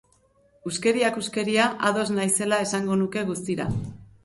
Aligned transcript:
Huskeriak 0.69 1.19
huskeria, 1.19 1.67
ados 1.91 2.07
naizela 2.17 2.61
esango 2.67 3.01
nuke 3.05 3.27
guztira. 3.31 3.71